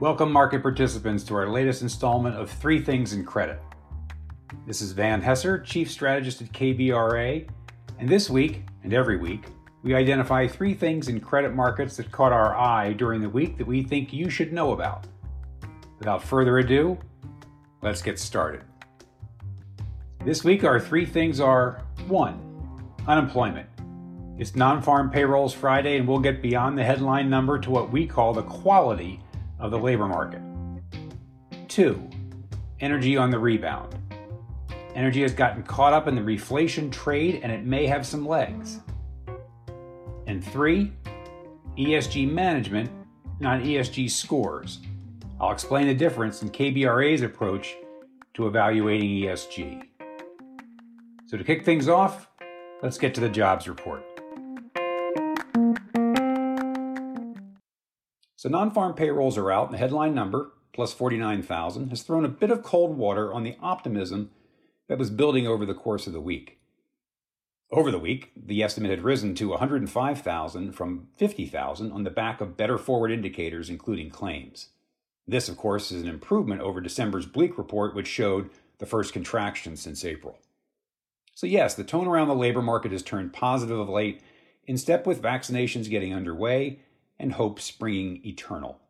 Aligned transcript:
Welcome, 0.00 0.30
market 0.30 0.62
participants, 0.62 1.24
to 1.24 1.34
our 1.34 1.48
latest 1.48 1.82
installment 1.82 2.36
of 2.36 2.48
Three 2.48 2.80
Things 2.80 3.14
in 3.14 3.24
Credit. 3.24 3.58
This 4.64 4.80
is 4.80 4.92
Van 4.92 5.20
Hesser, 5.20 5.64
Chief 5.64 5.90
Strategist 5.90 6.40
at 6.40 6.52
KBRA, 6.52 7.48
and 7.98 8.08
this 8.08 8.30
week, 8.30 8.62
and 8.84 8.94
every 8.94 9.16
week, 9.16 9.46
we 9.82 9.96
identify 9.96 10.46
three 10.46 10.72
things 10.72 11.08
in 11.08 11.18
credit 11.18 11.52
markets 11.52 11.96
that 11.96 12.12
caught 12.12 12.30
our 12.30 12.56
eye 12.56 12.92
during 12.92 13.20
the 13.20 13.28
week 13.28 13.58
that 13.58 13.66
we 13.66 13.82
think 13.82 14.12
you 14.12 14.30
should 14.30 14.52
know 14.52 14.70
about. 14.70 15.08
Without 15.98 16.22
further 16.22 16.58
ado, 16.58 16.96
let's 17.82 18.00
get 18.00 18.20
started. 18.20 18.62
This 20.24 20.44
week, 20.44 20.62
our 20.62 20.78
three 20.78 21.06
things 21.06 21.40
are 21.40 21.82
1. 22.06 22.86
Unemployment. 23.08 23.68
It's 24.38 24.54
non 24.54 24.80
farm 24.80 25.10
payrolls 25.10 25.54
Friday, 25.54 25.98
and 25.98 26.06
we'll 26.06 26.20
get 26.20 26.40
beyond 26.40 26.78
the 26.78 26.84
headline 26.84 27.28
number 27.28 27.58
to 27.58 27.70
what 27.70 27.90
we 27.90 28.06
call 28.06 28.32
the 28.32 28.42
quality 28.42 29.18
of 29.58 29.70
the 29.70 29.78
labor 29.78 30.06
market. 30.06 30.40
Two, 31.68 32.08
energy 32.80 33.16
on 33.16 33.30
the 33.30 33.38
rebound. 33.38 33.96
Energy 34.94 35.22
has 35.22 35.32
gotten 35.32 35.62
caught 35.62 35.92
up 35.92 36.08
in 36.08 36.14
the 36.14 36.20
reflation 36.20 36.90
trade 36.90 37.40
and 37.42 37.52
it 37.52 37.64
may 37.64 37.86
have 37.86 38.06
some 38.06 38.26
legs. 38.26 38.80
And 40.26 40.44
three, 40.44 40.92
ESG 41.76 42.30
management, 42.30 42.90
not 43.40 43.60
ESG 43.60 44.10
scores. 44.10 44.80
I'll 45.40 45.52
explain 45.52 45.86
the 45.86 45.94
difference 45.94 46.42
in 46.42 46.50
KBRA's 46.50 47.22
approach 47.22 47.76
to 48.34 48.48
evaluating 48.48 49.08
ESG. 49.10 49.84
So, 51.26 51.36
to 51.36 51.44
kick 51.44 51.64
things 51.64 51.88
off, 51.88 52.28
let's 52.82 52.98
get 52.98 53.14
to 53.14 53.20
the 53.20 53.28
jobs 53.28 53.68
report. 53.68 54.07
So 58.38 58.48
non-farm 58.48 58.94
payrolls 58.94 59.36
are 59.36 59.50
out, 59.50 59.64
and 59.64 59.74
the 59.74 59.78
headline 59.78 60.14
number, 60.14 60.52
plus 60.72 60.92
49,000, 60.92 61.88
has 61.88 62.02
thrown 62.02 62.24
a 62.24 62.28
bit 62.28 62.52
of 62.52 62.62
cold 62.62 62.96
water 62.96 63.34
on 63.34 63.42
the 63.42 63.56
optimism 63.60 64.30
that 64.86 64.96
was 64.96 65.10
building 65.10 65.48
over 65.48 65.66
the 65.66 65.74
course 65.74 66.06
of 66.06 66.12
the 66.12 66.20
week. 66.20 66.60
Over 67.72 67.90
the 67.90 67.98
week, 67.98 68.30
the 68.36 68.62
estimate 68.62 68.92
had 68.92 69.00
risen 69.00 69.34
to 69.34 69.48
105,000 69.48 70.70
from 70.70 71.08
50,000 71.16 71.90
on 71.90 72.04
the 72.04 72.10
back 72.10 72.40
of 72.40 72.56
better 72.56 72.78
forward 72.78 73.10
indicators, 73.10 73.68
including 73.68 74.08
claims. 74.08 74.68
This, 75.26 75.48
of 75.48 75.56
course, 75.56 75.90
is 75.90 76.02
an 76.02 76.08
improvement 76.08 76.60
over 76.60 76.80
December's 76.80 77.26
bleak 77.26 77.58
report, 77.58 77.92
which 77.92 78.06
showed 78.06 78.50
the 78.78 78.86
first 78.86 79.12
contraction 79.12 79.76
since 79.76 80.04
April. 80.04 80.38
So, 81.34 81.48
yes, 81.48 81.74
the 81.74 81.82
tone 81.82 82.06
around 82.06 82.28
the 82.28 82.36
labor 82.36 82.62
market 82.62 82.92
has 82.92 83.02
turned 83.02 83.32
positive 83.32 83.80
of 83.80 83.88
late, 83.88 84.22
in 84.64 84.78
step 84.78 85.08
with 85.08 85.20
vaccinations 85.20 85.90
getting 85.90 86.14
underway 86.14 86.78
and 87.18 87.32
hope 87.32 87.60
springing 87.60 88.20
eternal. 88.24 88.80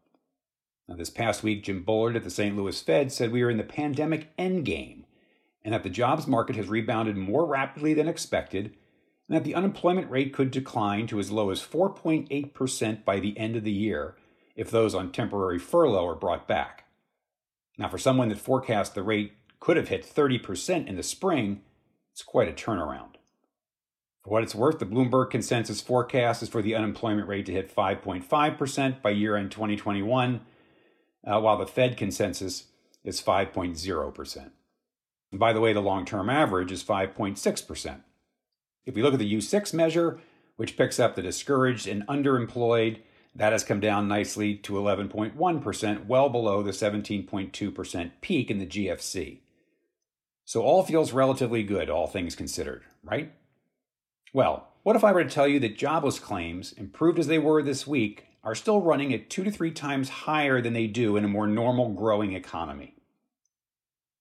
Now, 0.89 0.97
this 0.97 1.11
past 1.11 1.43
week, 1.43 1.65
Jim 1.65 1.83
Bullard 1.83 2.17
at 2.17 2.25
the 2.25 2.31
St. 2.31 2.57
Louis 2.57 2.81
Fed 2.81 3.13
said 3.13 3.31
we 3.31 3.43
are 3.43 3.51
in 3.51 3.59
the 3.59 3.65
pandemic 3.65 4.35
endgame 4.37 5.05
and 5.63 5.75
that 5.75 5.83
the 5.83 5.91
jobs 5.91 6.27
market 6.27 6.57
has 6.57 6.69
rebounded 6.69 7.17
more 7.17 7.45
rapidly 7.45 7.93
than 7.93 8.09
expected 8.09 8.75
and 9.29 9.37
that 9.37 9.45
the 9.45 9.55
unemployment 9.55 10.11
rate 10.11 10.33
could 10.33 10.51
decline 10.51 11.07
to 11.07 11.19
as 11.19 11.31
low 11.31 11.51
as 11.51 11.61
4.8% 11.61 13.05
by 13.05 13.21
the 13.21 13.39
end 13.39 13.57
of 13.57 13.65
the 13.65 13.71
year 13.71 14.17
if 14.57 14.71
those 14.71 14.95
on 14.95 15.13
temporary 15.13 15.59
furlough 15.59 16.07
are 16.07 16.15
brought 16.15 16.49
back. 16.49 16.87
Now, 17.77 17.89
for 17.89 17.99
someone 17.99 18.29
that 18.31 18.39
forecast 18.39 18.95
the 18.95 19.03
rate 19.03 19.35
could 19.61 19.77
have 19.77 19.89
hit 19.89 20.05
30% 20.05 20.87
in 20.87 20.97
the 20.97 21.03
spring, 21.03 21.61
it's 22.13 22.23
quite 22.23 22.49
a 22.49 22.53
turnaround. 22.53 23.18
For 24.29 24.33
what 24.33 24.43
it's 24.43 24.55
worth, 24.55 24.79
the 24.79 24.85
Bloomberg 24.85 25.31
consensus 25.31 25.81
forecast 25.81 26.43
is 26.43 26.51
for 26.51 26.61
the 26.61 26.75
unemployment 26.75 27.29
rate 27.29 27.47
to 27.47 27.53
hit 27.53 27.75
5.5% 27.75 29.01
by 29.01 29.09
year 29.09 29.37
end 29.37 29.51
2021, 29.51 30.43
uh, 31.27 31.41
while 31.41 31.57
the 31.57 31.67
Fed 31.67 31.97
consensus 31.97 32.65
is 33.03 33.23
5.0%. 33.23 34.51
And 35.31 35.41
by 35.41 35.55
the 35.55 35.61
way, 35.61 35.73
the 35.73 35.81
long 35.81 36.05
term 36.05 36.29
average 36.29 36.71
is 36.71 36.85
5.6%. 36.85 38.01
If 38.85 38.95
we 38.95 39.01
look 39.01 39.15
at 39.15 39.19
the 39.19 39.35
U6 39.35 39.73
measure, 39.73 40.21
which 40.57 40.77
picks 40.77 41.01
up 41.01 41.15
the 41.15 41.23
discouraged 41.23 41.89
and 41.89 42.07
underemployed, 42.07 42.99
that 43.35 43.53
has 43.53 43.65
come 43.65 43.81
down 43.81 44.09
nicely 44.09 44.57
to 44.57 44.75
11.1%, 44.75 46.05
well 46.05 46.29
below 46.29 46.63
the 46.63 46.73
17.2% 46.73 48.11
peak 48.21 48.51
in 48.51 48.59
the 48.59 48.67
GFC. 48.67 49.39
So 50.45 50.61
all 50.61 50.83
feels 50.83 51.15
relatively 51.15 51.63
good, 51.63 51.89
all 51.89 52.07
things 52.07 52.35
considered, 52.35 52.83
right? 53.03 53.33
Well, 54.33 54.69
what 54.83 54.97
if 54.97 55.05
I 55.05 55.13
were 55.13 55.25
to 55.25 55.31
tell 55.31 55.49
you 55.49 55.61
that 55.61 55.79
jobless 55.79 56.19
claims, 56.19 56.73
improved 56.73 57.19
as 57.19 57.27
they 57.27 57.39
were 57.39 57.63
this 57.63 57.87
week, 57.87 58.27
are 58.45 58.55
still 58.55 58.81
running 58.81 59.13
at 59.13 59.31
two 59.31 59.45
to 59.45 59.51
three 59.51 59.71
times 59.71 60.09
higher 60.09 60.61
than 60.61 60.73
they 60.73 60.87
do 60.87 61.17
in 61.17 61.25
a 61.25 61.29
more 61.29 61.47
normal 61.47 61.91
growing 61.91 62.35
economy? 62.35 62.95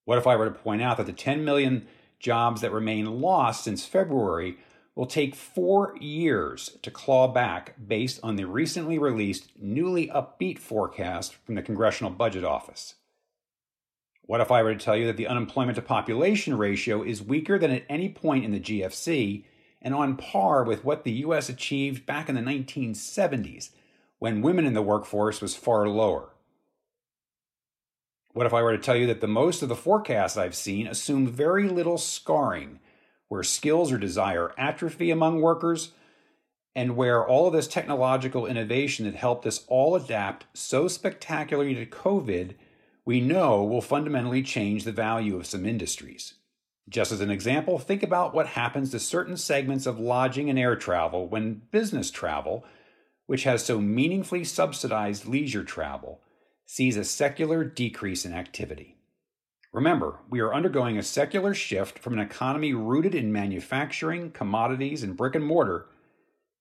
What 0.06 0.18
if 0.18 0.26
I 0.26 0.36
were 0.36 0.46
to 0.46 0.52
point 0.52 0.82
out 0.82 0.98
that 0.98 1.06
the 1.06 1.14
10 1.14 1.44
million 1.44 1.88
jobs 2.20 2.62
that 2.62 2.72
remain 2.72 3.22
lost 3.22 3.64
since 3.64 3.86
February 3.86 4.58
will 4.96 5.06
take 5.06 5.36
four 5.36 5.96
years 6.00 6.78
to 6.82 6.90
claw 6.90 7.28
back 7.28 7.76
based 7.88 8.20
on 8.24 8.36
the 8.36 8.46
recently 8.46 8.98
released, 8.98 9.52
newly 9.60 10.08
upbeat 10.08 10.58
forecast 10.58 11.36
from 11.36 11.56
the 11.56 11.62
Congressional 11.62 12.12
Budget 12.12 12.44
Office? 12.44 12.96
What 14.24 14.42
if 14.42 14.52
I 14.52 14.64
were 14.64 14.74
to 14.74 14.80
tell 14.84 14.98
you 14.98 15.06
that 15.06 15.18
the 15.18 15.28
unemployment 15.28 15.76
to 15.76 15.82
population 15.82 16.58
ratio 16.58 17.04
is 17.04 17.22
weaker 17.22 17.60
than 17.60 17.72
at 17.72 17.86
any 17.88 18.10
point 18.10 18.44
in 18.44 18.52
the 18.52 18.60
GFC 18.60 19.46
and 19.88 19.96
on 19.96 20.18
par 20.18 20.66
with 20.66 20.84
what 20.84 21.06
the 21.06 21.14
US 21.14 21.48
achieved 21.48 22.06
back 22.06 22.28
in 22.28 22.36
the 22.36 22.42
1970s 22.42 23.70
when 24.20 24.42
women 24.42 24.66
in 24.66 24.74
the 24.74 24.82
workforce 24.82 25.40
was 25.40 25.56
far 25.56 25.88
lower. 25.88 26.34
What 28.34 28.46
if 28.46 28.54
I 28.54 28.62
were 28.62 28.76
to 28.76 28.84
tell 28.84 28.98
you 28.98 29.08
that 29.08 29.22
the 29.22 29.28
most 29.28 29.64
of 29.64 29.70
the 29.70 29.78
forecasts 29.78 30.36
I've 30.36 30.56
seen 30.56 30.88
assume 30.88 31.26
very 31.26 31.70
little 31.70 31.98
scarring, 31.98 32.82
where 33.30 33.44
skills 33.44 33.90
or 33.90 33.98
desire 33.98 34.52
atrophy 34.58 35.10
among 35.10 35.40
workers, 35.40 35.94
and 36.76 36.98
where 36.98 37.26
all 37.26 37.48
of 37.48 37.54
this 37.54 37.70
technological 37.70 38.46
innovation 38.46 39.06
that 39.06 39.16
helped 39.16 39.48
us 39.48 39.64
all 39.70 39.96
adapt 39.96 40.48
so 40.54 40.90
spectacularly 40.90 41.76
to 41.76 41.86
COVID, 41.86 42.56
we 43.06 43.22
know 43.22 43.64
will 43.64 43.80
fundamentally 43.80 44.44
change 44.44 44.84
the 44.84 44.92
value 44.92 45.38
of 45.38 45.46
some 45.46 45.66
industries. 45.66 46.34
Just 46.90 47.12
as 47.12 47.20
an 47.20 47.30
example, 47.30 47.80
think 47.80 48.02
about 48.02 48.34
what 48.34 48.48
happens 48.48 48.92
to 48.92 49.00
certain 49.00 49.36
segments 49.36 49.86
of 49.86 50.00
lodging 50.00 50.50
and 50.50 50.58
air 50.58 50.76
travel 50.76 51.28
when 51.28 51.62
business 51.72 52.10
travel, 52.10 52.64
which 53.26 53.44
has 53.44 53.64
so 53.64 53.82
meaningfully 53.82 54.46
subsidized 54.46 55.26
leisure 55.26 55.66
travel, 55.66 56.22
sees 56.66 56.96
a 56.96 57.04
secular 57.04 57.66
decrease 57.66 58.26
in 58.26 58.34
activity. 58.34 58.96
Remember, 59.74 60.20
we 60.30 60.40
are 60.40 60.54
undergoing 60.54 60.98
a 60.98 61.04
secular 61.04 61.54
shift 61.54 62.00
from 62.00 62.14
an 62.14 62.20
economy 62.20 62.74
rooted 62.74 63.14
in 63.14 63.34
manufacturing, 63.34 64.32
commodities, 64.32 65.04
and 65.04 65.18
brick 65.18 65.36
and 65.36 65.46
mortar 65.46 65.88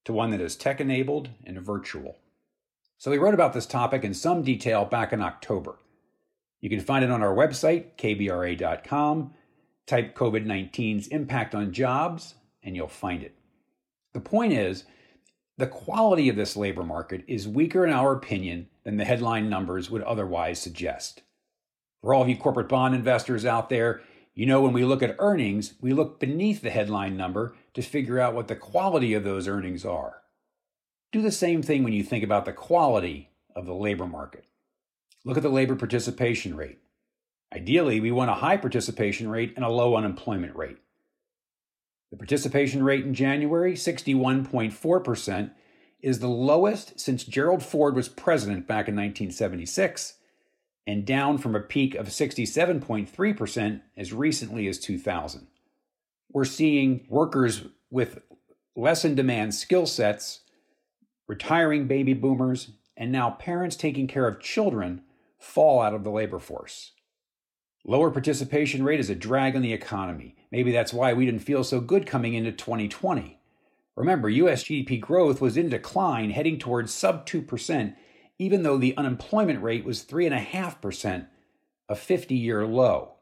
to 0.05 0.13
one 0.13 0.31
that 0.31 0.41
is 0.41 0.57
tech 0.57 0.81
enabled 0.81 1.31
and 1.45 1.61
virtual. 1.61 2.17
So, 2.99 3.11
we 3.13 3.19
wrote 3.19 3.35
about 3.35 3.53
this 3.53 3.67
topic 3.67 4.03
in 4.03 4.13
some 4.13 4.43
detail 4.43 4.85
back 4.85 5.13
in 5.13 5.23
October. 5.23 5.77
You 6.61 6.69
can 6.69 6.81
find 6.81 7.05
it 7.05 7.11
on 7.11 7.23
our 7.23 7.35
website, 7.35 7.97
kbra.com 7.97 9.33
Type 9.87 10.17
COVID 10.17 10.45
19's 10.45 11.07
impact 11.09 11.55
on 11.55 11.73
jobs, 11.73 12.35
and 12.63 12.75
you'll 12.75 12.89
find 12.89 13.23
it. 13.23 13.37
The 14.15 14.21
point 14.21 14.53
is, 14.53 14.85
the 15.59 15.67
quality 15.67 16.29
of 16.29 16.37
this 16.37 16.57
labor 16.57 16.83
market 16.83 17.25
is 17.27 17.49
weaker, 17.49 17.87
in 17.87 17.93
our 17.93 18.13
opinion, 18.13 18.69
than 18.85 18.97
the 18.97 19.05
headline 19.05 19.49
numbers 19.49 19.91
would 19.91 20.03
otherwise 20.03 20.61
suggest. 20.61 21.23
For 22.03 22.13
all 22.13 22.23
of 22.23 22.29
you 22.29 22.37
corporate 22.37 22.69
bond 22.69 22.95
investors 22.95 23.47
out 23.47 23.69
there, 23.69 24.03
you 24.35 24.45
know 24.45 24.61
when 24.61 24.75
we 24.75 24.85
look 24.85 25.03
at 25.03 25.17
earnings, 25.19 25.75
we 25.81 25.93
look 25.93 26.21
beneath 26.21 26.61
the 26.61 26.71
headline 26.71 27.17
number 27.17 27.55
to 27.75 27.81
figure 27.81 28.21
out 28.21 28.35
what 28.35 28.49
the 28.49 28.57
quality 28.57 29.15
of 29.15 29.25
those 29.25 29.49
earnings 29.49 29.85
are. 29.85 30.23
Do 31.11 31.23
the 31.23 31.33
same 31.33 31.63
thing 31.63 31.83
when 31.83 31.95
you 31.95 32.03
think 32.03 32.23
about 32.23 32.45
the 32.45 32.53
quality 32.53 33.31
of 33.55 33.65
the 33.65 33.75
labor 33.75 34.07
market. 34.07 34.45
Look 35.25 35.39
at 35.39 35.43
the 35.43 35.49
labor 35.49 35.75
participation 35.75 36.57
rate. 36.57 36.79
Ideally, 37.57 38.01
we 38.01 38.13
want 38.13 38.31
a 38.31 38.35
high 38.35 38.59
participation 38.59 39.31
rate 39.31 39.55
and 39.57 39.65
a 39.65 39.71
low 39.71 39.97
unemployment 39.97 40.55
rate. 40.55 40.77
The 42.11 42.19
participation 42.19 42.83
rate 42.83 43.07
in 43.07 43.15
January, 43.15 43.73
61.4%, 43.73 45.51
is 46.03 46.19
the 46.19 46.29
lowest 46.29 47.01
since 47.01 47.25
Gerald 47.25 47.63
Ford 47.63 47.97
was 47.97 48.11
president 48.11 48.67
back 48.67 48.89
in 48.89 48.95
1976 48.95 50.19
and 50.87 51.07
down 51.07 51.39
from 51.39 51.57
a 51.57 51.61
peak 51.61 51.95
of 51.95 52.09
67.3% 52.09 53.81
as 53.97 54.13
recently 54.13 54.69
as 54.69 54.79
2000. 54.79 55.47
We're 56.31 56.45
seeing 56.45 57.07
workers 57.09 57.63
with 57.91 58.21
less 58.77 59.03
in 59.03 59.15
demand 59.15 59.55
skill 59.55 59.87
sets, 59.87 60.41
retiring 61.27 61.87
baby 61.87 62.13
boomers, 62.13 62.73
and 62.99 63.11
now 63.11 63.31
parents 63.31 63.77
taking 63.77 64.07
care 64.07 64.29
of 64.29 64.41
children 64.41 65.01
fall 65.39 65.81
out 65.81 65.95
of 65.95 66.05
the 66.05 66.11
labor 66.11 66.39
force. 66.39 66.93
Lower 67.89 68.11
participation 68.11 68.83
rate 68.83 68.99
is 68.99 69.11
a 69.11 69.15
drag 69.15 69.55
on 69.55 69.63
the 69.63 69.73
economy. 69.73 70.35
Maybe 70.51 70.73
that's 70.73 70.93
why 70.93 71.13
we 71.13 71.25
didn't 71.25 71.43
feel 71.43 71.63
so 71.63 71.79
good 71.79 72.05
coming 72.05 72.35
into 72.35 72.51
2020. 72.51 73.39
Remember, 73.95 74.29
US 74.29 74.65
GDP 74.65 75.01
growth 75.01 75.41
was 75.41 75.57
in 75.57 75.69
decline, 75.69 76.31
heading 76.31 76.59
towards 76.59 76.93
sub 76.93 77.25
2%, 77.27 77.95
even 78.41 78.65
though 78.65 78.77
the 78.77 78.97
unemployment 78.97 79.63
rate 79.63 79.85
was 79.85 80.05
3.5%, 80.05 81.29
a 81.89 81.95
50 81.95 82.35
year 82.35 82.67
low. 82.67 83.13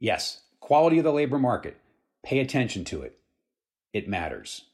Yes, 0.00 0.42
quality 0.58 0.98
of 0.98 1.04
the 1.04 1.12
labor 1.12 1.38
market. 1.38 1.76
Pay 2.24 2.40
attention 2.40 2.84
to 2.86 3.02
it. 3.02 3.18
It 3.92 4.08
matters. 4.08 4.64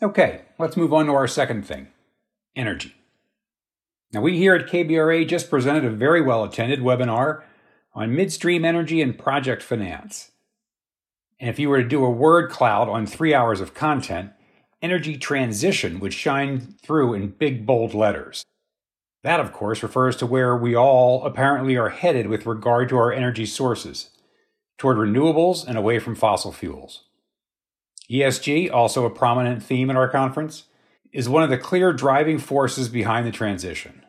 Okay, 0.00 0.42
let's 0.60 0.76
move 0.76 0.92
on 0.92 1.06
to 1.06 1.12
our 1.12 1.26
second 1.26 1.66
thing 1.66 1.88
energy. 2.54 2.94
Now, 4.14 4.20
we 4.20 4.38
here 4.38 4.54
at 4.54 4.68
KBRA 4.68 5.26
just 5.26 5.50
presented 5.50 5.84
a 5.84 5.90
very 5.90 6.22
well 6.22 6.44
attended 6.44 6.78
webinar 6.78 7.42
on 7.94 8.14
midstream 8.14 8.64
energy 8.64 9.02
and 9.02 9.18
project 9.18 9.60
finance. 9.60 10.30
And 11.40 11.50
if 11.50 11.58
you 11.58 11.68
were 11.68 11.82
to 11.82 11.88
do 11.88 12.04
a 12.04 12.10
word 12.10 12.48
cloud 12.48 12.88
on 12.88 13.06
three 13.06 13.34
hours 13.34 13.60
of 13.60 13.74
content, 13.74 14.30
energy 14.80 15.18
transition 15.18 15.98
would 15.98 16.14
shine 16.14 16.76
through 16.80 17.14
in 17.14 17.30
big, 17.30 17.66
bold 17.66 17.92
letters. 17.92 18.44
That, 19.24 19.40
of 19.40 19.52
course, 19.52 19.82
refers 19.82 20.14
to 20.18 20.26
where 20.26 20.56
we 20.56 20.76
all 20.76 21.24
apparently 21.24 21.76
are 21.76 21.88
headed 21.88 22.28
with 22.28 22.46
regard 22.46 22.88
to 22.90 22.96
our 22.96 23.12
energy 23.12 23.46
sources 23.46 24.10
toward 24.78 24.96
renewables 24.96 25.66
and 25.66 25.76
away 25.76 25.98
from 25.98 26.14
fossil 26.14 26.52
fuels. 26.52 27.02
ESG, 28.08 28.70
also 28.72 29.06
a 29.06 29.10
prominent 29.10 29.60
theme 29.60 29.90
in 29.90 29.96
our 29.96 30.08
conference, 30.08 30.64
is 31.14 31.28
one 31.28 31.44
of 31.44 31.48
the 31.48 31.56
clear 31.56 31.92
driving 31.92 32.38
forces 32.38 32.88
behind 32.88 33.24
the 33.24 33.30
transition. 33.30 34.04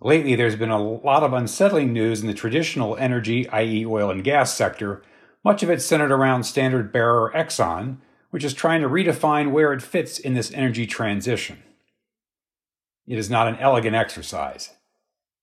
Lately, 0.00 0.36
there's 0.36 0.54
been 0.54 0.70
a 0.70 0.80
lot 0.80 1.24
of 1.24 1.32
unsettling 1.32 1.92
news 1.92 2.20
in 2.20 2.28
the 2.28 2.34
traditional 2.34 2.96
energy, 2.96 3.48
i.e., 3.48 3.84
oil 3.84 4.10
and 4.10 4.22
gas 4.22 4.54
sector, 4.54 5.02
much 5.44 5.64
of 5.64 5.70
it 5.70 5.82
centered 5.82 6.12
around 6.12 6.44
standard 6.44 6.92
bearer 6.92 7.32
Exxon, 7.34 7.96
which 8.30 8.44
is 8.44 8.54
trying 8.54 8.82
to 8.82 8.88
redefine 8.88 9.50
where 9.50 9.72
it 9.72 9.82
fits 9.82 10.18
in 10.18 10.34
this 10.34 10.52
energy 10.52 10.86
transition. 10.86 11.62
It 13.06 13.18
is 13.18 13.28
not 13.28 13.48
an 13.48 13.56
elegant 13.56 13.96
exercise. 13.96 14.70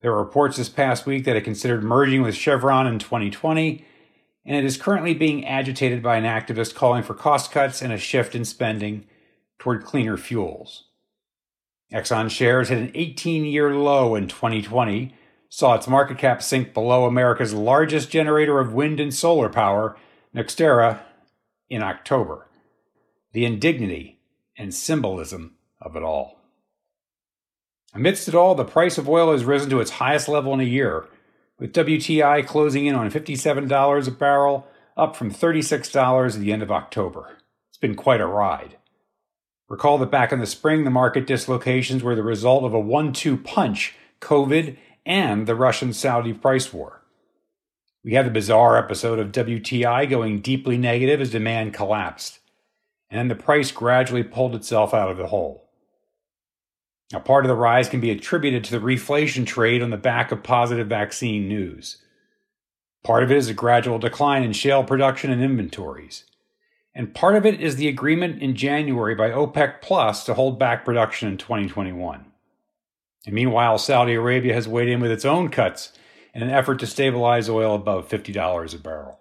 There 0.01 0.12
were 0.12 0.24
reports 0.24 0.57
this 0.57 0.69
past 0.69 1.06
week 1.06 1.25
that 1.25 1.36
it 1.36 1.44
considered 1.44 1.83
merging 1.83 2.21
with 2.21 2.36
Chevron 2.36 2.88
in 2.88 3.00
2020, 3.00 3.86
and 4.45 4.56
it 4.56 4.63
is 4.63 4.77
currently 4.77 5.13
being 5.13 5.45
agitated 5.45 6.01
by 6.01 6.18
an 6.18 6.25
activist 6.25 6.74
calling 6.74 7.04
for 7.04 7.13
cost 7.13 7.51
cuts 7.51 7.81
and 7.81 7.92
a 7.92 7.98
shift 7.98 8.33
in 8.33 8.45
spending 8.45 9.06
toward 9.63 9.86
cleaner 9.86 10.18
fuels. 10.18 10.83
Exxon 11.94 12.30
shares 12.30 12.68
hit 12.68 12.80
an 12.80 12.92
18 12.94 13.45
year 13.45 13.74
low 13.74 14.13
in 14.13 14.27
2020, 14.27 15.15
saw 15.48 15.75
its 15.75 15.88
market 15.88 16.18
cap 16.18 16.44
sink 16.44 16.74
below 16.74 17.06
America's 17.06 17.54
largest 17.54 18.10
generator 18.10 18.60
of 18.60 18.74
wind 18.74 19.00
and 19.00 19.13
solar 19.13 19.48
power, 19.48 19.95
NextEra, 20.36 21.00
in 21.69 21.81
October. 21.81 22.45
The 23.31 23.45
indignity 23.45 24.19
and 24.57 24.74
symbolism 24.74 25.56
of 25.80 25.95
it 25.95 26.04
all. 26.04 26.42
Amidst 27.94 28.27
it 28.27 28.36
all, 28.36 28.56
the 28.56 28.66
price 28.66 28.98
of 28.98 29.07
oil 29.07 29.31
has 29.31 29.45
risen 29.45 29.69
to 29.69 29.80
its 29.80 29.92
highest 29.92 30.27
level 30.27 30.54
in 30.54 30.59
a 30.59 30.63
year, 30.63 31.07
with 31.57 31.71
WTI 31.71 32.45
closing 32.45 32.86
in 32.86 32.95
on 32.95 33.09
$57 33.09 34.07
a 34.07 34.12
barrel, 34.12 34.68
up 34.98 35.16
from 35.16 35.31
$36 35.31 36.33
at 36.33 36.42
the 36.42 36.51
end 36.51 36.63
of 36.63 36.71
October. 36.71 37.38
It's 37.69 37.77
been 37.77 37.95
quite 37.95 38.19
a 38.19 38.27
ride. 38.27 38.75
Recall 39.74 39.98
that 39.98 40.12
back 40.12 40.31
in 40.31 40.40
the 40.40 40.46
spring, 40.46 40.84
the 40.84 40.92
market 40.92 41.25
dislocations 41.25 42.04
were 42.04 42.14
the 42.14 42.22
result 42.22 42.64
of 42.64 42.75
a 42.75 42.80
one 42.80 43.12
two 43.12 43.36
punch 43.36 43.96
COVID 44.22 44.78
and 45.04 45.48
the 45.48 45.56
Russian 45.56 45.94
Saudi 45.94 46.31
price 46.31 46.72
war. 46.72 47.02
We 48.04 48.14
had 48.14 48.28
the 48.28 48.30
bizarre 48.30 48.78
episode 48.78 49.18
of 49.18 49.31
WTI 49.31 50.08
going 50.08 50.42
deeply 50.42 50.78
negative 50.78 51.22
as 51.22 51.31
demand 51.31 51.74
collapsed, 51.74 52.38
and 53.10 53.18
then 53.18 53.30
the 53.30 53.44
price 53.44 53.72
gradually 53.72 54.22
pulled 54.22 54.54
itself 54.54 54.94
out 54.94 55.10
of 55.10 55.18
the 55.18 55.25
hole. 55.25 55.68
Now, 57.12 57.22
part 57.22 57.44
of 57.44 57.50
the 57.50 57.56
rise 57.56 57.90
can 57.90 58.00
be 58.00 58.12
attributed 58.12 58.64
to 58.66 58.72
the 58.74 58.86
reflation 58.86 59.44
trade 59.44 59.81
on 59.81 59.90
the 59.90 59.98
back 59.98 60.31
of 60.31 60.44
positive 60.44 60.86
vaccine 60.86 61.48
news. 61.48 61.98
Part 63.04 63.24
of 63.24 63.31
it 63.31 63.38
is 63.38 63.50
a 63.50 63.56
gradual 63.56 63.98
decline 63.98 64.44
in 64.44 64.54
shale 64.54 64.84
production 64.84 65.31
and 65.31 65.42
inventories. 65.42 66.26
And 66.95 67.13
part 67.13 67.36
of 67.36 67.45
it 67.45 67.60
is 67.60 67.75
the 67.75 67.88
agreement 67.88 68.42
in 68.42 68.56
January 68.56 69.16
by 69.16 69.31
OPEC 69.31 69.81
Plus 69.81 70.24
to 70.25 70.36
hold 70.36 70.60
back 70.60 70.86
production 70.86 71.28
in 71.28 71.38
2021. 71.38 72.25
And 73.25 73.36
meanwhile, 73.36 73.78
Saudi 73.78 74.13
Arabia 74.13 74.54
has 74.54 74.68
weighed 74.68 74.90
in 74.90 75.00
with 75.00 75.12
its 75.12 75.25
own 75.25 75.50
cuts 75.50 75.94
in 76.34 76.44
an 76.44 76.50
effort 76.50 76.80
to 76.80 76.88
stabilize 76.88 77.50
oil 77.50 77.74
above 77.74 78.10
$50 78.10 78.75
a 78.75 78.78
barrel. 78.78 79.19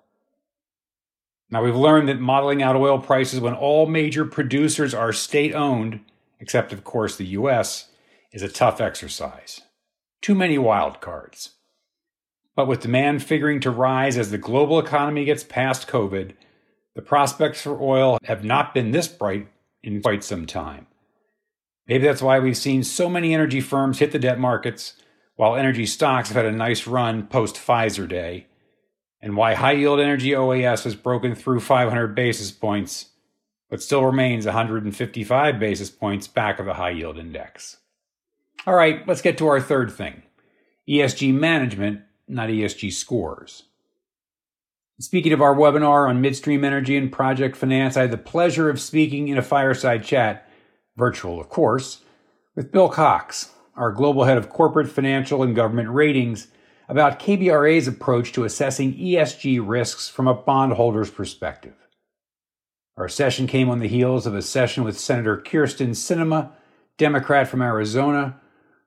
Now, 1.50 1.62
we've 1.62 1.76
learned 1.76 2.08
that 2.08 2.20
modeling 2.20 2.62
out 2.62 2.76
oil 2.76 2.98
prices 2.98 3.40
when 3.40 3.54
all 3.54 3.86
major 3.86 4.24
producers 4.24 4.94
are 4.94 5.12
state 5.12 5.54
owned, 5.54 6.00
except 6.40 6.72
of 6.72 6.82
course 6.84 7.16
the 7.16 7.26
US, 7.26 7.88
is 8.32 8.42
a 8.42 8.48
tough 8.48 8.80
exercise. 8.80 9.60
Too 10.22 10.34
many 10.34 10.56
wild 10.56 11.00
cards. 11.00 11.50
But 12.56 12.66
with 12.66 12.80
demand 12.80 13.22
figuring 13.22 13.60
to 13.60 13.70
rise 13.70 14.16
as 14.19 14.30
the 14.30 14.38
global 14.38 14.78
economy 14.78 15.24
gets 15.24 15.44
past 15.44 15.88
COVID, 15.88 16.32
the 16.94 17.02
prospects 17.02 17.62
for 17.62 17.80
oil 17.80 18.18
have 18.24 18.44
not 18.44 18.74
been 18.74 18.90
this 18.90 19.08
bright 19.08 19.48
in 19.82 20.02
quite 20.02 20.22
some 20.22 20.46
time. 20.46 20.86
Maybe 21.86 22.04
that's 22.04 22.22
why 22.22 22.38
we've 22.38 22.56
seen 22.56 22.84
so 22.84 23.08
many 23.08 23.34
energy 23.34 23.60
firms 23.60 23.98
hit 23.98 24.12
the 24.12 24.18
debt 24.18 24.38
markets, 24.38 24.94
while 25.36 25.56
energy 25.56 25.86
stocks 25.86 26.28
have 26.28 26.36
had 26.36 26.46
a 26.46 26.56
nice 26.56 26.86
run 26.86 27.26
post 27.26 27.56
Pfizer 27.56 28.08
Day, 28.08 28.46
and 29.20 29.36
why 29.36 29.54
high 29.54 29.72
yield 29.72 30.00
energy 30.00 30.30
OAS 30.30 30.84
has 30.84 30.94
broken 30.94 31.34
through 31.34 31.60
500 31.60 32.14
basis 32.14 32.50
points, 32.50 33.06
but 33.68 33.82
still 33.82 34.04
remains 34.04 34.44
155 34.44 35.58
basis 35.58 35.90
points 35.90 36.28
back 36.28 36.58
of 36.58 36.66
the 36.66 36.74
high 36.74 36.90
yield 36.90 37.18
index. 37.18 37.78
All 38.66 38.74
right, 38.74 39.06
let's 39.08 39.22
get 39.22 39.38
to 39.38 39.48
our 39.48 39.60
third 39.60 39.90
thing 39.90 40.22
ESG 40.88 41.32
management, 41.34 42.02
not 42.28 42.48
ESG 42.48 42.92
scores. 42.92 43.64
Speaking 45.00 45.32
of 45.32 45.40
our 45.40 45.54
webinar 45.54 46.08
on 46.08 46.20
midstream 46.20 46.64
energy 46.64 46.96
and 46.96 47.10
project 47.10 47.56
finance, 47.56 47.96
I 47.96 48.02
had 48.02 48.10
the 48.10 48.18
pleasure 48.18 48.68
of 48.68 48.80
speaking 48.80 49.28
in 49.28 49.38
a 49.38 49.42
fireside 49.42 50.04
chat, 50.04 50.48
virtual 50.96 51.40
of 51.40 51.48
course, 51.48 52.02
with 52.54 52.70
Bill 52.70 52.88
Cox, 52.88 53.50
our 53.74 53.90
global 53.90 54.24
head 54.24 54.36
of 54.36 54.50
corporate 54.50 54.90
financial 54.90 55.42
and 55.42 55.56
government 55.56 55.88
ratings, 55.88 56.48
about 56.88 57.18
KBRA's 57.18 57.88
approach 57.88 58.32
to 58.32 58.44
assessing 58.44 58.94
ESG 58.94 59.60
risks 59.66 60.08
from 60.08 60.28
a 60.28 60.34
bondholder's 60.34 61.10
perspective. 61.10 61.74
Our 62.98 63.08
session 63.08 63.46
came 63.46 63.70
on 63.70 63.78
the 63.78 63.88
heels 63.88 64.26
of 64.26 64.34
a 64.34 64.42
session 64.42 64.84
with 64.84 65.00
Senator 65.00 65.38
Kyrsten 65.38 65.90
Sinema, 65.90 66.50
Democrat 66.98 67.48
from 67.48 67.62
Arizona, 67.62 68.38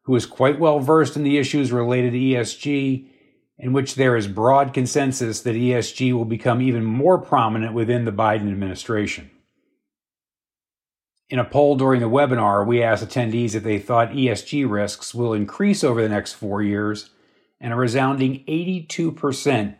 who 0.03 0.15
is 0.15 0.27
quite 0.27 0.59
well 0.59 0.79
versed 0.79 1.15
in 1.15 1.23
the 1.23 1.39
issues 1.39 1.71
related 1.71 2.11
to 2.11 2.19
ESG 2.19 3.09
in 3.57 3.73
which 3.73 3.95
there 3.95 4.15
is 4.15 4.27
broad 4.27 4.73
consensus 4.73 5.41
that 5.41 5.55
ESG 5.55 6.13
will 6.13 6.25
become 6.25 6.61
even 6.61 6.83
more 6.83 7.17
prominent 7.17 7.73
within 7.73 8.05
the 8.05 8.11
Biden 8.11 8.51
administration. 8.51 9.31
In 11.29 11.39
a 11.39 11.45
poll 11.45 11.75
during 11.75 12.01
the 12.01 12.09
webinar, 12.09 12.65
we 12.65 12.83
asked 12.83 13.07
attendees 13.07 13.55
if 13.55 13.63
they 13.63 13.79
thought 13.79 14.11
ESG 14.11 14.69
risks 14.69 15.15
will 15.15 15.33
increase 15.33 15.83
over 15.83 16.01
the 16.01 16.09
next 16.09 16.33
four 16.33 16.61
years, 16.61 17.09
and 17.59 17.73
a 17.73 17.75
resounding 17.75 18.43
82% 18.45 19.75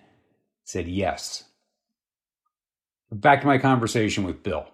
said 0.63 0.87
yes. 0.87 1.43
Back 3.11 3.41
to 3.41 3.47
my 3.47 3.59
conversation 3.59 4.23
with 4.23 4.41
Bill. 4.41 4.67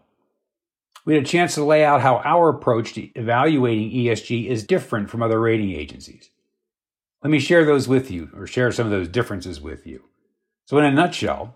We 1.04 1.16
had 1.16 1.24
a 1.24 1.28
chance 1.28 1.56
to 1.56 1.66
lay 1.66 1.84
out 1.84 2.02
how 2.02 2.18
our 2.24 2.50
approach 2.50 2.94
to 2.94 3.10
evaluating 3.20 3.92
ESG 3.92 4.48
is 4.48 4.64
different 4.64 5.10
from 5.10 5.22
other 5.22 5.40
rating 5.40 5.72
agencies. 5.72 6.30
Let 7.24 7.30
me 7.30 7.40
share 7.40 7.66
those 7.66 7.88
with 7.88 8.10
you, 8.10 8.30
or 8.36 8.48
share 8.48 8.72
some 8.72 8.88
of 8.88 8.92
those 8.92 9.08
differences 9.08 9.62
with 9.62 9.86
you. 9.86 10.04
So, 10.66 10.78
in 10.78 10.86
a 10.86 10.92
nutshell, 10.92 11.56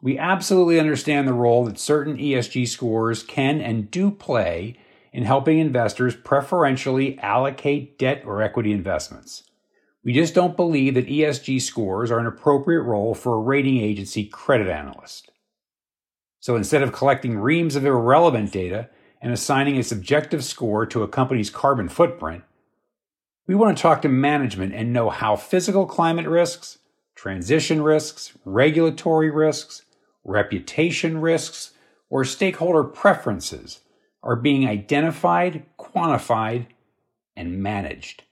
we 0.00 0.18
absolutely 0.18 0.80
understand 0.80 1.28
the 1.28 1.32
role 1.32 1.64
that 1.66 1.78
certain 1.78 2.16
ESG 2.16 2.66
scores 2.66 3.22
can 3.22 3.60
and 3.60 3.90
do 3.90 4.10
play 4.10 4.76
in 5.12 5.22
helping 5.22 5.58
investors 5.58 6.16
preferentially 6.16 7.18
allocate 7.20 7.98
debt 7.98 8.22
or 8.26 8.42
equity 8.42 8.72
investments. 8.72 9.44
We 10.02 10.12
just 10.12 10.34
don't 10.34 10.56
believe 10.56 10.94
that 10.94 11.06
ESG 11.06 11.62
scores 11.62 12.10
are 12.10 12.18
an 12.18 12.26
appropriate 12.26 12.82
role 12.82 13.14
for 13.14 13.36
a 13.36 13.40
rating 13.40 13.78
agency 13.78 14.24
credit 14.24 14.68
analyst. 14.68 15.30
So 16.40 16.56
instead 16.56 16.82
of 16.82 16.92
collecting 16.92 17.38
reams 17.38 17.76
of 17.76 17.86
irrelevant 17.86 18.50
data 18.50 18.88
and 19.20 19.32
assigning 19.32 19.78
a 19.78 19.84
subjective 19.84 20.42
score 20.42 20.86
to 20.86 21.04
a 21.04 21.08
company's 21.08 21.50
carbon 21.50 21.88
footprint, 21.88 22.42
we 23.46 23.54
want 23.54 23.76
to 23.76 23.82
talk 23.82 24.02
to 24.02 24.08
management 24.08 24.74
and 24.74 24.92
know 24.92 25.10
how 25.10 25.36
physical 25.36 25.86
climate 25.86 26.26
risks, 26.26 26.78
transition 27.14 27.82
risks, 27.82 28.32
regulatory 28.44 29.30
risks, 29.30 29.82
reputation 30.24 31.20
risks, 31.20 31.72
or 32.08 32.24
stakeholder 32.24 32.84
preferences 32.84 33.80
are 34.22 34.36
being 34.36 34.68
identified, 34.68 35.64
quantified, 35.78 36.66
and 37.36 37.62
managed. 37.62 38.22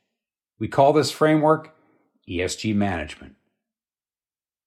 We 0.58 0.68
call 0.68 0.92
this 0.92 1.10
framework 1.10 1.74
ESG 2.28 2.74
management. 2.76 3.34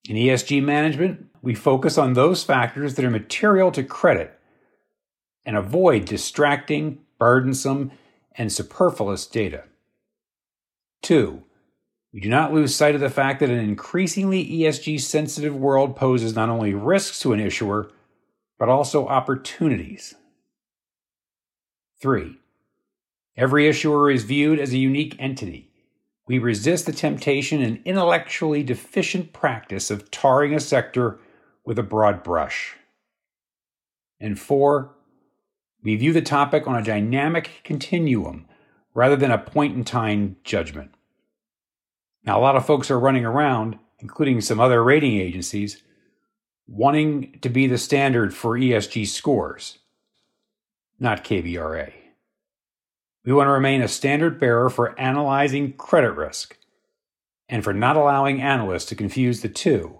In 0.10 0.18
ESG 0.18 0.62
management, 0.62 1.28
we 1.42 1.56
focus 1.56 1.98
on 1.98 2.14
those 2.14 2.44
factors 2.44 2.96
that 2.96 3.06
are 3.06 3.10
material 3.10 3.72
to 3.72 3.84
credit 3.84 4.38
and 5.46 5.56
avoid 5.56 6.06
distracting, 6.06 7.00
burdensome, 7.20 7.92
and 8.36 8.52
superfluous 8.52 9.26
data. 9.26 9.64
Two, 11.04 11.44
we 12.14 12.22
do 12.22 12.30
not 12.30 12.54
lose 12.54 12.74
sight 12.74 12.96
of 12.96 13.02
the 13.02 13.10
fact 13.10 13.42
that 13.42 13.50
an 13.50 13.60
increasingly 13.60 14.46
ESG 14.46 15.02
sensitive 15.02 15.56
world 15.56 15.98
poses 15.98 16.34
not 16.34 16.50
only 16.50 16.74
risks 16.74 17.20
to 17.20 17.34
an 17.34 17.42
issuer, 17.42 17.92
but 18.58 18.70
also 18.70 19.08
opportunities. 19.08 20.16
Three, 22.02 22.38
every 23.36 23.68
issuer 23.68 24.10
is 24.10 24.24
viewed 24.24 24.60
as 24.60 24.72
a 24.72 24.78
unique 24.78 25.18
entity. 25.20 25.72
We 26.26 26.40
resist 26.40 26.86
the 26.86 26.94
temptation 26.94 27.62
and 27.62 27.82
intellectually 27.84 28.64
deficient 28.64 29.34
practice 29.34 29.92
of 29.92 30.10
tarring 30.10 30.54
a 30.54 30.60
sector 30.62 31.20
with 31.66 31.78
a 31.78 31.84
broad 31.84 32.24
brush. 32.24 32.78
And 34.22 34.40
four, 34.40 34.96
we 35.84 35.98
view 35.98 36.14
the 36.14 36.22
topic 36.22 36.66
on 36.66 36.78
a 36.78 36.84
dynamic 36.84 37.62
continuum 37.66 38.48
rather 38.94 39.16
than 39.16 39.32
a 39.32 39.38
point 39.38 39.76
in 39.76 39.84
time 39.84 40.38
judgment. 40.44 40.94
Now, 42.26 42.40
a 42.40 42.42
lot 42.42 42.56
of 42.56 42.66
folks 42.66 42.90
are 42.90 43.00
running 43.00 43.26
around, 43.26 43.78
including 44.00 44.42
some 44.42 44.60
other 44.60 44.84
rating 44.84 45.18
agencies, 45.20 45.84
wanting 46.68 47.40
to 47.42 47.50
be 47.50 47.68
the 47.68 47.78
standard 47.78 48.34
for 48.34 48.58
ESG 48.58 49.08
scores, 49.08 49.80
not 51.00 51.24
KBRA. 51.24 51.92
We 53.26 53.34
want 53.34 53.48
to 53.48 53.52
remain 53.52 53.82
a 53.82 53.88
standard 53.88 54.40
bearer 54.40 54.70
for 54.70 54.98
analyzing 55.00 55.74
credit 55.74 56.12
risk 56.12 56.58
and 57.50 57.64
for 57.64 57.74
not 57.74 57.96
allowing 57.96 58.42
analysts 58.42 58.86
to 58.86 58.96
confuse 58.96 59.42
the 59.42 59.50
two, 59.50 60.00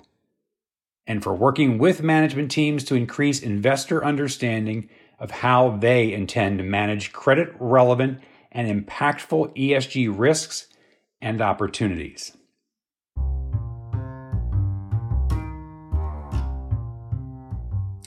and 1.06 1.22
for 1.22 1.34
working 1.34 1.78
with 1.78 2.02
management 2.02 2.52
teams 2.52 2.84
to 2.86 2.96
increase 2.96 3.42
investor 3.42 4.04
understanding 4.04 4.90
of 5.20 5.32
how 5.32 5.78
they 5.78 6.14
intend 6.14 6.58
to 6.58 6.64
manage 6.64 7.12
credit 7.12 7.54
relevant 7.60 8.20
and 8.54 8.86
impactful 8.86 9.56
ESG 9.58 10.14
risks 10.16 10.68
and 11.22 11.42
opportunities. 11.42 12.38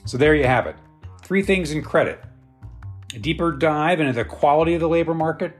So 0.05 0.17
there 0.17 0.35
you 0.35 0.45
have 0.45 0.67
it. 0.67 0.77
Three 1.21 1.43
things 1.43 1.71
in 1.71 1.83
credit 1.83 2.23
a 3.13 3.19
deeper 3.19 3.51
dive 3.51 3.99
into 3.99 4.13
the 4.13 4.23
quality 4.23 4.73
of 4.73 4.81
the 4.81 4.87
labor 4.87 5.13
market, 5.13 5.57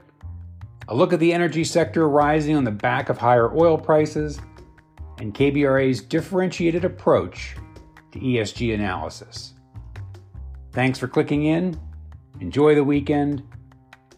a 0.88 0.94
look 0.94 1.12
at 1.12 1.20
the 1.20 1.32
energy 1.32 1.64
sector 1.64 2.08
rising 2.08 2.56
on 2.56 2.64
the 2.64 2.70
back 2.70 3.08
of 3.08 3.18
higher 3.18 3.52
oil 3.54 3.76
prices, 3.76 4.40
and 5.18 5.34
KBRA's 5.34 6.00
differentiated 6.00 6.84
approach 6.84 7.56
to 8.12 8.20
ESG 8.20 8.74
analysis. 8.74 9.54
Thanks 10.72 10.98
for 10.98 11.08
clicking 11.08 11.46
in. 11.46 11.78
Enjoy 12.40 12.74
the 12.74 12.84
weekend 12.84 13.42